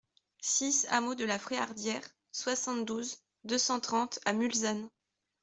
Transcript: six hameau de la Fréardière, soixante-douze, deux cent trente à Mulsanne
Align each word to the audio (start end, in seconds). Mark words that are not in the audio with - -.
six 0.41 0.87
hameau 0.89 1.13
de 1.13 1.25
la 1.25 1.37
Fréardière, 1.37 2.01
soixante-douze, 2.31 3.17
deux 3.43 3.59
cent 3.59 3.79
trente 3.79 4.17
à 4.25 4.33
Mulsanne 4.33 4.89